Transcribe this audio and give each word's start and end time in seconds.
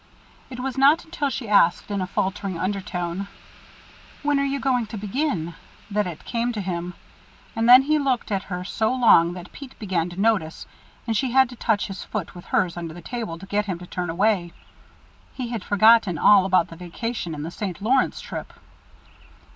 It 0.49 0.59
was 0.59 0.79
not 0.79 1.05
until 1.05 1.29
she 1.29 1.47
asked 1.47 1.91
in 1.91 2.01
a 2.01 2.07
faltering 2.07 2.57
undertone, 2.57 3.27
"When 4.23 4.39
are 4.39 4.43
you 4.43 4.59
going 4.59 4.87
to 4.87 4.97
begin?" 4.97 5.53
that 5.91 6.07
it 6.07 6.25
came 6.25 6.51
to 6.53 6.59
him. 6.59 6.95
And 7.55 7.69
then 7.69 7.83
he 7.83 7.99
looked 7.99 8.31
at 8.31 8.41
her 8.45 8.63
so 8.63 8.91
long 8.91 9.33
that 9.33 9.51
Pete 9.51 9.77
began 9.77 10.09
to 10.09 10.19
notice, 10.19 10.65
and 11.05 11.15
she 11.15 11.33
had 11.33 11.49
to 11.49 11.55
touch 11.55 11.85
his 11.85 12.03
foot 12.03 12.33
with 12.33 12.45
hers 12.45 12.77
under 12.77 12.95
the 12.95 13.01
table 13.03 13.37
to 13.37 13.45
get 13.45 13.67
him 13.67 13.77
to 13.77 13.85
turn 13.85 14.09
away. 14.09 14.53
He 15.35 15.49
had 15.49 15.63
forgotten 15.63 16.17
all 16.17 16.45
about 16.47 16.69
the 16.69 16.75
vacation 16.75 17.35
and 17.35 17.45
the 17.45 17.51
St. 17.51 17.79
Lawrence 17.79 18.21
trip. 18.21 18.53